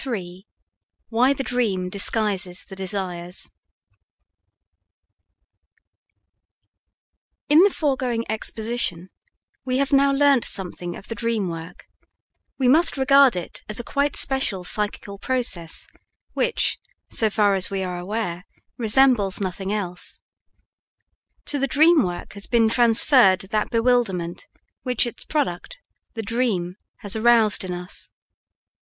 [0.03, 0.47] III
[1.09, 3.51] WHY THE DREAM DISGUISES THE DESIRES
[7.47, 9.11] In the foregoing exposition
[9.63, 11.85] we have now learnt something of the dream work;
[12.57, 15.85] we must regard it as a quite special psychical process,
[16.33, 16.79] which,
[17.11, 18.47] so far as we are aware,
[18.79, 20.19] resembles nothing else.
[21.45, 24.47] To the dream work has been transferred that bewilderment
[24.81, 25.77] which its product,
[26.15, 28.09] the dream, has aroused in us.